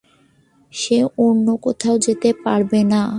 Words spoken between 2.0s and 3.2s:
যেতে পারবে না।